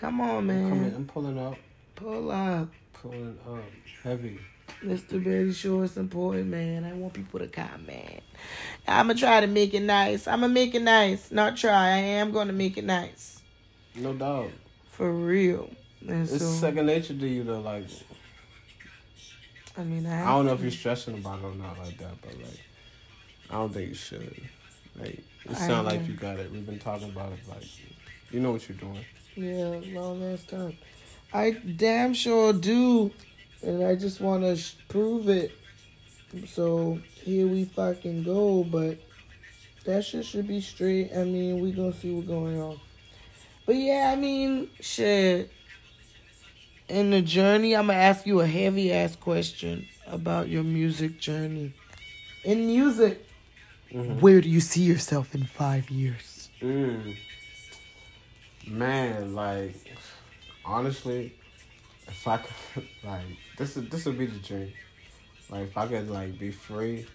Come 0.00 0.20
on, 0.20 0.38
I'm, 0.38 0.46
man. 0.46 0.68
coming, 0.68 0.94
I'm 0.94 1.06
pulling 1.06 1.38
up, 1.38 1.56
Pull 1.94 2.30
up. 2.30 2.68
pulling 2.92 3.38
up 3.48 3.62
heavy. 4.02 4.38
Mr. 4.82 5.22
Betty 5.22 5.52
Sure 5.52 5.84
it's 5.84 5.96
important, 5.96 6.48
man. 6.48 6.84
I 6.84 6.92
want 6.92 7.12
people 7.12 7.38
to 7.38 7.46
comment. 7.46 8.20
I'ma 8.88 9.12
try 9.14 9.40
to 9.40 9.46
make 9.46 9.74
it 9.74 9.82
nice. 9.82 10.26
I'ma 10.26 10.48
make 10.48 10.74
it 10.74 10.82
nice. 10.82 11.30
Not 11.30 11.56
try. 11.56 11.88
I 11.90 11.98
am 11.98 12.32
gonna 12.32 12.52
make 12.52 12.76
it 12.78 12.84
nice. 12.84 13.40
No 13.94 14.12
doubt. 14.14 14.50
For 14.90 15.12
real. 15.12 15.70
And 16.08 16.22
It's 16.28 16.38
so 16.38 16.50
second 16.50 16.86
nature 16.86 17.14
to 17.14 17.28
you 17.28 17.44
though. 17.44 17.60
Like 17.60 17.84
I 19.76 19.84
mean 19.84 20.04
I, 20.06 20.22
I 20.24 20.28
don't 20.34 20.46
know 20.46 20.54
if 20.54 20.62
you're 20.62 20.70
stressing 20.72 21.14
about 21.14 21.38
it 21.40 21.44
or 21.44 21.54
not 21.54 21.78
like 21.78 21.98
that, 21.98 22.20
but 22.20 22.34
like 22.38 22.60
I 23.50 23.54
don't 23.54 23.72
think 23.72 23.90
you 23.90 23.94
should. 23.94 24.34
Like 24.98 25.22
it 25.44 25.56
sounds 25.56 25.86
like 25.86 26.06
you 26.06 26.14
got 26.14 26.38
it. 26.38 26.50
We've 26.52 26.66
been 26.66 26.78
talking 26.78 27.10
about 27.10 27.32
it. 27.32 27.38
Like 27.48 27.64
you 28.30 28.40
know 28.40 28.52
what 28.52 28.68
you're 28.68 28.78
doing. 28.78 29.04
Yeah, 29.34 29.80
long 29.98 30.22
ass 30.32 30.44
time. 30.44 30.76
I 31.32 31.52
damn 31.52 32.14
sure 32.14 32.52
do. 32.52 33.10
And 33.62 33.84
I 33.84 33.94
just 33.94 34.20
wanna 34.20 34.56
sh- 34.56 34.74
prove 34.88 35.28
it. 35.28 35.52
So 36.48 36.98
here 37.14 37.46
we 37.46 37.64
fucking 37.64 38.24
go, 38.24 38.64
but 38.64 38.98
that 39.84 40.04
shit 40.04 40.24
should 40.24 40.48
be 40.48 40.60
straight. 40.60 41.10
I 41.14 41.24
mean, 41.24 41.60
we 41.60 41.72
gonna 41.72 41.92
see 41.92 42.12
what's 42.12 42.26
going 42.26 42.60
on. 42.60 42.80
But 43.66 43.76
yeah, 43.76 44.12
I 44.12 44.16
mean, 44.16 44.68
shit. 44.80 45.50
In 46.88 47.10
the 47.10 47.22
journey, 47.22 47.74
I'm 47.74 47.86
gonna 47.86 47.98
ask 47.98 48.26
you 48.26 48.40
a 48.40 48.46
heavy 48.46 48.92
ass 48.92 49.16
question 49.16 49.86
about 50.06 50.48
your 50.48 50.62
music 50.62 51.18
journey. 51.18 51.72
In 52.44 52.66
music, 52.66 53.24
where 53.92 54.40
do 54.40 54.48
you 54.48 54.60
see 54.60 54.82
yourself 54.82 55.34
in 55.34 55.44
five 55.44 55.90
years? 55.90 56.48
Mm. 56.60 57.16
Man, 58.66 59.34
like 59.34 59.76
honestly, 60.64 61.34
if 62.08 62.26
I 62.26 62.38
could, 62.38 62.88
like 63.04 63.24
this, 63.58 63.76
is 63.76 63.88
this 63.90 64.06
would 64.06 64.18
be 64.18 64.26
the 64.26 64.38
dream. 64.38 64.72
Like 65.50 65.68
if 65.68 65.76
I 65.76 65.86
could 65.86 66.08
like 66.08 66.38
be 66.38 66.50
free, 66.50 67.06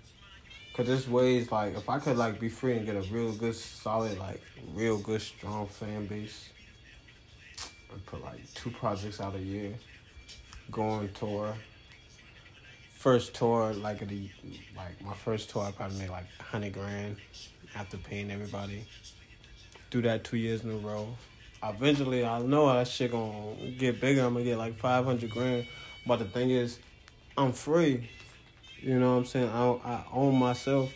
cause 0.73 0.85
there's 0.85 1.07
ways 1.07 1.51
like 1.51 1.75
if 1.75 1.89
I 1.89 1.97
could 1.99 2.17
like 2.17 2.39
be 2.39 2.49
free 2.49 2.77
and 2.77 2.85
get 2.85 2.95
a 2.95 3.01
real 3.13 3.31
good, 3.33 3.55
solid, 3.55 4.19
like 4.19 4.41
real 4.73 4.97
good, 4.99 5.21
strong 5.21 5.67
fan 5.67 6.05
base, 6.05 6.49
and 7.91 8.05
put 8.05 8.21
like 8.23 8.53
two 8.53 8.69
projects 8.69 9.19
out 9.19 9.35
a 9.35 9.39
year, 9.39 9.73
go 10.71 10.83
on 10.83 11.09
tour. 11.13 11.55
First 12.97 13.35
tour, 13.35 13.73
like 13.73 13.99
the 14.07 14.29
like 14.75 15.01
my 15.03 15.13
first 15.13 15.49
tour, 15.49 15.63
I 15.63 15.71
probably 15.71 15.99
made 15.99 16.09
like 16.09 16.25
hundred 16.39 16.73
grand 16.73 17.17
after 17.75 17.97
paying 17.97 18.31
everybody 18.31 18.85
do 19.89 20.01
that 20.01 20.23
two 20.23 20.37
years 20.37 20.63
in 20.63 20.71
a 20.71 20.77
row. 20.77 21.07
Eventually, 21.63 22.25
I 22.25 22.39
know 22.39 22.71
that 22.71 22.87
shit 22.87 23.11
gonna 23.11 23.55
get 23.77 23.99
bigger. 23.99 24.21
I'm 24.21 24.33
gonna 24.33 24.45
get 24.45 24.57
like 24.57 24.77
500 24.77 25.29
grand. 25.29 25.65
But 26.05 26.17
the 26.19 26.25
thing 26.25 26.51
is, 26.51 26.79
I'm 27.37 27.51
free. 27.51 28.09
You 28.79 28.99
know 28.99 29.13
what 29.13 29.17
I'm 29.19 29.25
saying? 29.25 29.49
I, 29.49 29.71
I 29.83 30.05
own 30.13 30.35
myself. 30.35 30.93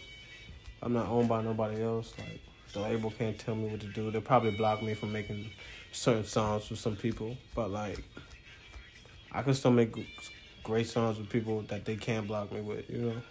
I'm 0.84 0.94
not 0.94 1.08
owned 1.08 1.30
by 1.30 1.42
nobody 1.42 1.82
else. 1.82 2.14
Like, 2.18 2.40
the 2.74 2.80
label 2.80 3.12
can't 3.12 3.38
tell 3.38 3.56
me 3.56 3.70
what 3.70 3.80
to 3.82 3.88
do. 3.88 4.12
They'll 4.12 4.22
probably 4.22 4.52
block 4.52 4.82
me 4.82 4.94
from 4.94 5.12
making 5.12 5.50
certain 5.92 6.24
songs 6.24 6.70
with 6.70 6.80
some 6.80 6.96
people. 6.96 7.38
But, 7.56 7.72
like, 7.72 8.04
I 9.32 9.42
can 9.42 9.54
still 9.54 9.72
make 9.72 9.96
great 10.64 10.88
songs 10.88 11.18
with 11.18 11.30
people 11.30 11.62
that 11.64 11.86
they 11.86 11.96
can't 11.96 12.28
block 12.28 12.52
me 12.52 12.62
with, 12.62 12.90
you 12.90 12.98
know? 12.98 13.22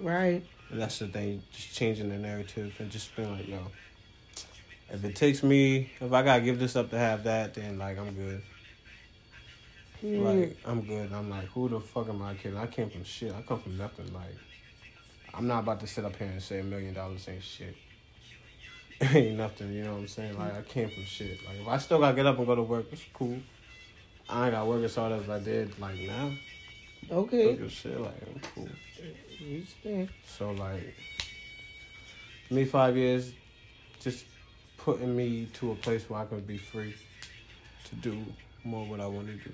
Right. 0.00 0.42
And 0.70 0.80
that's 0.80 0.98
the 0.98 1.08
thing, 1.08 1.42
just 1.52 1.74
changing 1.74 2.08
the 2.08 2.16
narrative 2.16 2.74
and 2.78 2.90
just 2.90 3.14
being 3.14 3.30
like, 3.30 3.46
yo, 3.46 3.58
if 4.90 5.04
it 5.04 5.16
takes 5.16 5.42
me, 5.42 5.90
if 6.00 6.12
I 6.12 6.22
gotta 6.22 6.42
give 6.42 6.58
this 6.58 6.76
up 6.76 6.90
to 6.90 6.98
have 6.98 7.24
that, 7.24 7.54
then 7.54 7.78
like 7.78 7.98
I'm 7.98 8.14
good. 8.14 8.42
Period. 10.00 10.22
Like 10.22 10.58
I'm 10.66 10.82
good. 10.82 11.12
I'm 11.12 11.30
like, 11.30 11.46
who 11.46 11.68
the 11.68 11.80
fuck 11.80 12.08
am 12.08 12.22
I 12.22 12.34
kidding? 12.34 12.58
I 12.58 12.66
came 12.66 12.90
from 12.90 13.04
shit. 13.04 13.32
I 13.34 13.42
come 13.42 13.60
from 13.60 13.78
nothing. 13.78 14.12
Like, 14.12 14.36
I'm 15.32 15.46
not 15.46 15.60
about 15.60 15.80
to 15.80 15.86
sit 15.86 16.04
up 16.04 16.16
here 16.16 16.28
and 16.28 16.42
say 16.42 16.60
a 16.60 16.64
million 16.64 16.94
dollars 16.94 17.26
ain't 17.28 17.42
shit. 17.42 17.76
ain't 19.14 19.36
nothing. 19.36 19.72
You 19.72 19.84
know 19.84 19.92
what 19.92 20.00
I'm 20.00 20.08
saying? 20.08 20.38
Like 20.38 20.54
I 20.54 20.62
came 20.62 20.90
from 20.90 21.04
shit. 21.04 21.38
Like 21.46 21.60
if 21.60 21.68
I 21.68 21.78
still 21.78 21.98
gotta 21.98 22.14
get 22.14 22.26
up 22.26 22.38
and 22.38 22.46
go 22.46 22.54
to 22.54 22.62
work, 22.62 22.86
it's 22.92 23.04
cool. 23.14 23.38
I 24.28 24.44
ain't 24.44 24.52
gotta 24.52 24.68
work 24.68 24.84
as 24.84 24.94
hard 24.94 25.12
as 25.12 25.28
I 25.28 25.38
did 25.38 25.78
like 25.78 25.98
now. 26.00 26.32
Okay. 27.10 27.52
Look 27.52 27.62
at 27.62 27.70
shit. 27.70 28.00
Like 28.00 28.14
I'm 28.26 28.40
cool. 28.54 28.68
Respect. 29.50 30.12
So 30.26 30.52
like, 30.52 30.94
me 32.50 32.64
five 32.64 32.96
years, 32.96 33.32
just 34.00 34.24
putting 34.78 35.16
me 35.16 35.46
to 35.54 35.72
a 35.72 35.74
place 35.74 36.08
where 36.08 36.20
I 36.20 36.24
can 36.26 36.40
be 36.40 36.58
free 36.58 36.94
to 37.84 37.94
do 37.96 38.24
more 38.64 38.86
what 38.86 39.00
I 39.00 39.06
want 39.06 39.26
to 39.26 39.34
do, 39.34 39.50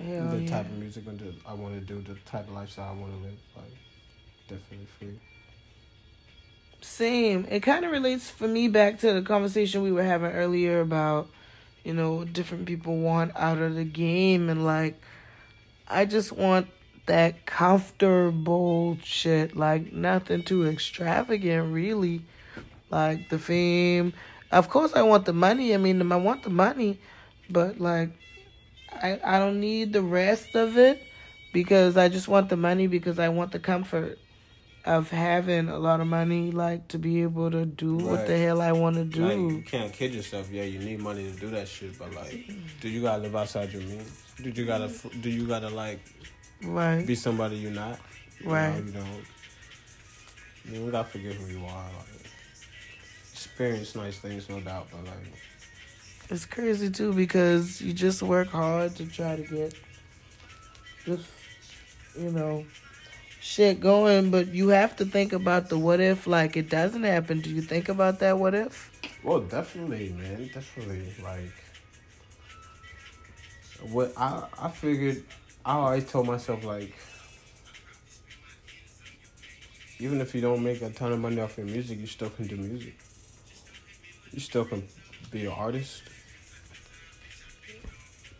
Hell 0.00 0.28
the 0.28 0.38
yeah. 0.42 0.48
type 0.48 0.66
of 0.66 0.78
music 0.78 1.04
I 1.46 1.54
want 1.54 1.74
to 1.74 1.80
do, 1.80 2.00
the 2.02 2.18
type 2.20 2.46
of 2.48 2.54
lifestyle 2.54 2.92
I 2.92 3.00
want 3.00 3.12
to 3.12 3.18
live. 3.18 3.38
Like, 3.56 3.76
definitely 4.48 4.86
free. 4.98 5.18
Same. 6.80 7.46
It 7.50 7.60
kind 7.60 7.84
of 7.84 7.90
relates 7.90 8.30
for 8.30 8.46
me 8.46 8.68
back 8.68 9.00
to 9.00 9.12
the 9.12 9.22
conversation 9.22 9.82
we 9.82 9.90
were 9.90 10.04
having 10.04 10.30
earlier 10.30 10.80
about, 10.80 11.28
you 11.82 11.94
know, 11.94 12.14
what 12.14 12.32
different 12.32 12.66
people 12.66 12.98
want 12.98 13.32
out 13.34 13.58
of 13.58 13.74
the 13.74 13.84
game. 13.84 14.48
And, 14.48 14.64
like, 14.64 15.00
I 15.88 16.04
just 16.04 16.32
want 16.32 16.68
that 17.06 17.46
comfortable 17.46 18.98
shit. 19.02 19.56
Like, 19.56 19.92
nothing 19.92 20.42
too 20.42 20.66
extravagant, 20.66 21.72
really. 21.72 22.22
Like, 22.90 23.28
the 23.28 23.38
fame. 23.38 24.12
Of 24.50 24.68
course, 24.68 24.92
I 24.94 25.02
want 25.02 25.24
the 25.24 25.32
money. 25.32 25.74
I 25.74 25.76
mean, 25.76 26.10
I 26.10 26.16
want 26.16 26.42
the 26.42 26.50
money. 26.50 26.98
But, 27.48 27.80
like, 27.80 28.10
I, 28.92 29.20
I 29.24 29.38
don't 29.38 29.60
need 29.60 29.92
the 29.92 30.02
rest 30.02 30.54
of 30.54 30.76
it 30.76 31.02
because 31.52 31.96
I 31.96 32.08
just 32.08 32.28
want 32.28 32.48
the 32.48 32.56
money 32.56 32.86
because 32.86 33.18
I 33.18 33.28
want 33.28 33.52
the 33.52 33.58
comfort 33.58 34.18
of 34.84 35.10
having 35.10 35.68
a 35.68 35.78
lot 35.78 36.00
of 36.00 36.06
money, 36.06 36.52
like 36.52 36.86
to 36.88 36.98
be 36.98 37.22
able 37.22 37.50
to 37.50 37.66
do 37.66 37.96
what 37.96 38.26
the 38.26 38.38
hell 38.38 38.62
I 38.62 38.72
want 38.72 38.96
to 38.96 39.04
do. 39.04 39.24
Like, 39.24 39.36
you 39.36 39.62
can't 39.66 39.92
kid 39.92 40.14
yourself. 40.14 40.48
Yeah, 40.50 40.62
you 40.62 40.78
need 40.78 41.00
money 41.00 41.24
to 41.24 41.38
do 41.38 41.50
that 41.50 41.66
shit, 41.66 41.98
but 41.98 42.14
like, 42.14 42.48
do 42.80 42.88
you 42.88 43.02
gotta 43.02 43.22
live 43.22 43.34
outside 43.34 43.72
your 43.72 43.82
means? 43.82 44.25
Do 44.42 44.50
you 44.50 44.66
gotta? 44.66 44.90
Do 45.20 45.30
you 45.30 45.46
gotta 45.46 45.68
like 45.68 46.00
right, 46.62 47.06
be 47.06 47.14
somebody 47.14 47.56
you're 47.56 47.70
not? 47.72 47.98
You 48.40 48.50
Right. 48.50 48.70
Know, 48.72 48.84
you 48.84 48.92
don't. 48.92 49.24
You 50.70 50.80
don't 50.80 50.90
gotta 50.90 51.08
forget 51.08 51.32
who 51.34 51.46
you 51.46 51.64
are. 51.64 51.84
Like, 51.96 52.30
experience 53.32 53.94
nice 53.94 54.18
things, 54.18 54.48
no 54.48 54.60
doubt, 54.60 54.88
but 54.92 55.04
like. 55.04 55.16
it's 56.30 56.44
crazy 56.44 56.90
too 56.90 57.12
because 57.12 57.80
you 57.80 57.92
just 57.92 58.22
work 58.22 58.48
hard 58.48 58.94
to 58.96 59.06
try 59.06 59.36
to 59.36 59.42
get 59.42 59.74
just 61.04 61.26
you 62.18 62.30
know 62.30 62.64
shit 63.40 63.80
going, 63.80 64.30
but 64.30 64.48
you 64.48 64.68
have 64.68 64.96
to 64.96 65.04
think 65.06 65.32
about 65.32 65.68
the 65.70 65.78
what 65.78 66.00
if. 66.00 66.26
Like 66.26 66.56
it 66.56 66.68
doesn't 66.68 67.04
happen. 67.04 67.40
Do 67.40 67.48
you 67.50 67.62
think 67.62 67.88
about 67.88 68.18
that 68.18 68.38
what 68.38 68.54
if? 68.54 68.90
Well, 69.22 69.40
definitely, 69.40 70.10
man. 70.18 70.50
Definitely. 70.52 71.14
Like, 71.22 71.52
what 73.90 74.12
I 74.16 74.44
I 74.58 74.68
figured, 74.70 75.24
I 75.64 75.74
always 75.74 76.10
told 76.10 76.26
myself 76.26 76.64
like, 76.64 76.94
even 79.98 80.20
if 80.20 80.34
you 80.34 80.40
don't 80.40 80.62
make 80.62 80.82
a 80.82 80.90
ton 80.90 81.12
of 81.12 81.20
money 81.20 81.40
off 81.40 81.56
your 81.56 81.66
music, 81.66 81.98
you 81.98 82.06
still 82.06 82.30
can 82.30 82.46
do 82.46 82.56
music. 82.56 82.98
You 84.32 84.40
still 84.40 84.64
can 84.64 84.86
be 85.30 85.46
an 85.46 85.52
artist. 85.52 86.02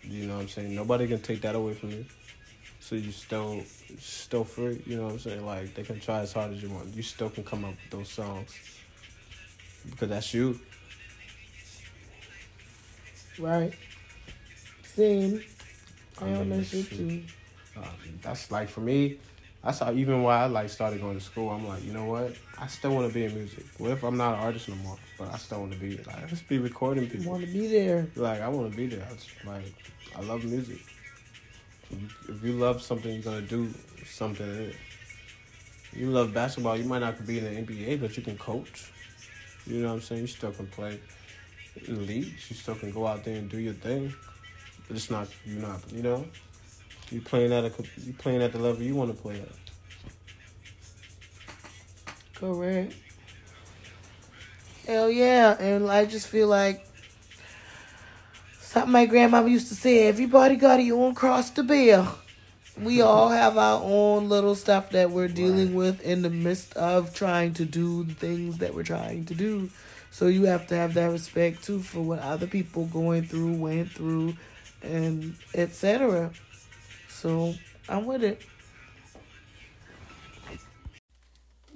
You 0.02 0.26
know 0.26 0.34
what 0.34 0.42
I'm 0.42 0.48
saying? 0.48 0.74
Nobody 0.74 1.08
can 1.08 1.20
take 1.20 1.40
that 1.42 1.54
away 1.54 1.74
from 1.74 1.90
you. 1.90 2.04
So 2.80 2.94
you 2.94 3.10
still 3.10 3.62
still 3.98 4.44
free. 4.44 4.82
You 4.86 4.96
know 4.96 5.04
what 5.04 5.12
I'm 5.14 5.18
saying? 5.18 5.44
Like 5.44 5.74
they 5.74 5.82
can 5.82 5.98
try 5.98 6.20
as 6.20 6.32
hard 6.32 6.52
as 6.52 6.62
you 6.62 6.70
want. 6.70 6.94
You 6.94 7.02
still 7.02 7.30
can 7.30 7.42
come 7.42 7.64
up 7.64 7.72
with 7.72 7.90
those 7.90 8.08
songs 8.08 8.54
because 9.90 10.08
that's 10.08 10.32
you. 10.32 10.60
Right. 13.38 13.74
Same. 14.96 15.42
I 16.20 16.24
I 16.24 16.32
own 16.32 16.48
mean, 16.48 16.58
that 16.58 16.64
shit 16.66 16.86
shit. 16.86 16.98
too. 16.98 17.22
Uh, 17.76 17.84
that's 18.22 18.50
like 18.50 18.68
for 18.68 18.80
me. 18.80 19.18
I 19.62 19.72
saw 19.72 19.90
even 19.92 20.22
while 20.22 20.44
I 20.44 20.46
like 20.46 20.70
started 20.70 21.00
going 21.00 21.18
to 21.18 21.24
school, 21.24 21.50
I'm 21.50 21.66
like, 21.66 21.84
you 21.84 21.92
know 21.92 22.04
what? 22.04 22.34
I 22.58 22.66
still 22.68 22.92
want 22.94 23.08
to 23.08 23.12
be 23.14 23.24
in 23.24 23.34
music. 23.34 23.64
What 23.78 23.90
if 23.90 24.04
I'm 24.04 24.16
not 24.16 24.34
an 24.34 24.40
artist 24.40 24.68
no 24.68 24.76
more? 24.76 24.96
But 25.18 25.34
I 25.34 25.38
still 25.38 25.60
want 25.60 25.72
to 25.72 25.78
be 25.78 25.96
like, 25.98 26.22
I 26.22 26.26
just 26.26 26.48
be 26.48 26.58
recording 26.58 27.08
people. 27.10 27.32
Want 27.32 27.44
to 27.44 27.52
be 27.52 27.66
there? 27.66 28.06
Like 28.14 28.40
I 28.40 28.48
want 28.48 28.70
to 28.70 28.76
be 28.76 28.86
there. 28.86 29.06
I 29.10 29.14
just, 29.14 29.28
like 29.44 29.74
I 30.16 30.20
love 30.22 30.44
music. 30.44 30.78
If 32.28 32.42
you, 32.42 32.52
love 32.52 32.80
something, 32.82 33.12
you're 33.12 33.22
gonna 33.22 33.42
do 33.42 33.68
something 34.04 34.46
in 34.48 34.62
it. 34.70 34.76
You 35.92 36.10
love 36.10 36.32
basketball. 36.32 36.76
You 36.76 36.84
might 36.84 37.00
not 37.00 37.24
be 37.26 37.38
in 37.38 37.44
the 37.44 37.50
NBA, 37.62 38.00
but 38.00 38.16
you 38.16 38.22
can 38.22 38.36
coach. 38.38 38.90
You 39.66 39.82
know 39.82 39.88
what 39.88 39.94
I'm 39.94 40.00
saying? 40.00 40.22
You 40.22 40.26
still 40.26 40.52
can 40.52 40.66
play 40.68 41.00
in 41.86 42.06
leagues. 42.06 42.50
You 42.50 42.56
still 42.56 42.74
can 42.74 42.90
go 42.92 43.06
out 43.06 43.24
there 43.24 43.36
and 43.36 43.48
do 43.48 43.58
your 43.58 43.74
thing. 43.74 44.12
But 44.88 44.96
it's 44.96 45.10
not 45.10 45.28
you're 45.44 45.60
not 45.60 45.80
you 45.92 46.02
know. 46.02 46.24
You 47.10 47.20
playing 47.20 47.52
at 47.52 47.64
a 47.64 47.72
you 47.98 48.12
playing 48.14 48.42
at 48.42 48.52
the 48.52 48.58
level 48.58 48.82
you 48.82 48.94
want 48.94 49.14
to 49.14 49.20
play 49.22 49.40
at. 49.40 49.48
Correct. 52.34 52.94
Hell 54.86 55.10
yeah, 55.10 55.56
and 55.58 55.90
I 55.90 56.04
just 56.04 56.28
feel 56.28 56.48
like 56.48 56.86
something 58.60 58.92
my 58.92 59.06
grandmama 59.06 59.48
used 59.48 59.68
to 59.68 59.74
say: 59.74 60.06
everybody 60.08 60.56
got 60.56 60.82
your 60.84 61.04
own 61.04 61.14
cross 61.14 61.50
to 61.50 61.62
bear. 61.62 62.06
We 62.80 63.00
all 63.02 63.30
have 63.30 63.56
our 63.56 63.80
own 63.82 64.28
little 64.28 64.54
stuff 64.54 64.90
that 64.90 65.10
we're 65.10 65.28
dealing 65.28 65.68
Right. 65.68 65.76
with 65.76 66.02
in 66.02 66.22
the 66.22 66.30
midst 66.30 66.76
of 66.76 67.14
trying 67.14 67.54
to 67.54 67.64
do 67.64 68.04
the 68.04 68.14
things 68.14 68.58
that 68.58 68.74
we're 68.74 68.82
trying 68.84 69.24
to 69.26 69.34
do. 69.34 69.70
So 70.10 70.28
you 70.28 70.44
have 70.44 70.66
to 70.68 70.76
have 70.76 70.94
that 70.94 71.10
respect 71.10 71.64
too 71.64 71.80
for 71.80 72.00
what 72.00 72.18
other 72.20 72.46
people 72.46 72.86
going 72.86 73.24
through, 73.24 73.54
went 73.54 73.90
through, 73.90 74.34
and 74.86 75.34
etc. 75.54 76.30
So 77.08 77.54
I'm 77.88 78.06
with 78.06 78.22
it. 78.22 78.42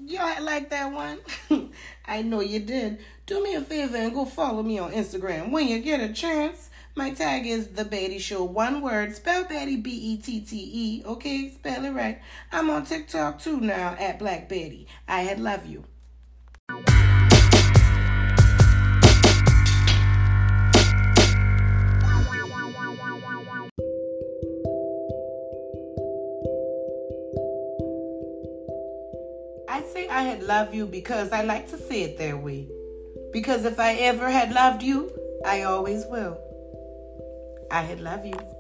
Y'all 0.07 0.43
like 0.43 0.71
that 0.71 0.93
one? 0.93 1.19
I 2.07 2.23
know 2.23 2.41
you 2.41 2.61
did. 2.61 2.99
Do 3.27 3.43
me 3.43 3.55
a 3.55 3.61
favor 3.61 3.97
and 3.97 4.13
go 4.13 4.25
follow 4.25 4.63
me 4.63 4.79
on 4.79 4.93
Instagram 4.93 5.51
when 5.51 5.69
you 5.69 5.79
get 5.81 6.01
a 6.01 6.13
chance. 6.13 6.71
My 6.97 7.11
tag 7.11 7.47
is 7.47 7.69
the 7.69 7.85
Betty 7.85 8.19
Show. 8.19 8.43
One 8.43 8.81
word. 8.83 9.15
Spell 9.15 9.45
Betty 9.45 9.77
B 9.77 9.91
E 9.91 10.17
T 10.17 10.41
T 10.41 10.71
E. 10.73 11.05
Okay, 11.07 11.51
spell 11.51 11.85
it 11.85 11.93
right. 11.93 12.21
I'm 12.51 12.69
on 12.71 12.85
TikTok 12.85 13.39
too 13.39 13.61
now 13.61 13.95
at 13.99 14.19
Black 14.19 14.49
Betty. 14.49 14.89
I 15.07 15.21
had 15.21 15.39
love 15.39 15.67
you. 15.67 15.85
I 30.21 30.25
had 30.25 30.43
loved 30.43 30.75
you 30.75 30.85
because 30.85 31.33
I 31.33 31.41
like 31.41 31.71
to 31.71 31.79
say 31.79 32.03
it 32.03 32.19
that 32.19 32.43
way. 32.43 32.69
Because 33.33 33.65
if 33.65 33.81
I 33.81 33.95
ever 33.95 34.29
had 34.29 34.53
loved 34.53 34.83
you, 34.83 35.11
I 35.47 35.63
always 35.63 36.05
will. 36.11 36.37
I 37.71 37.81
had 37.81 38.03
loved 38.03 38.27
you. 38.27 38.60